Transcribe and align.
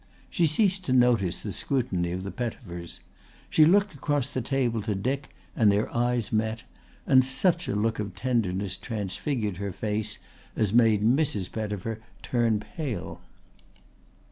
She 0.31 0.47
ceased 0.47 0.83
to 0.85 0.93
notice 0.93 1.43
the 1.43 1.53
scrutiny 1.53 2.11
of 2.11 2.23
the 2.23 2.31
Pettifers. 2.31 3.01
She 3.51 3.65
looked 3.65 3.93
across 3.93 4.33
the 4.33 4.41
table 4.41 4.81
to 4.81 4.95
Dick 4.95 5.29
and 5.55 5.71
their 5.71 5.95
eyes 5.95 6.31
met; 6.31 6.63
and 7.05 7.23
such 7.23 7.67
a 7.67 7.75
look 7.75 7.99
of 7.99 8.15
tenderness 8.15 8.77
transfigured 8.77 9.57
her 9.57 9.71
face 9.71 10.17
as 10.55 10.73
made 10.73 11.03
Mrs. 11.03 11.51
Pettifer 11.51 11.99
turn 12.23 12.59
pale. 12.61 13.21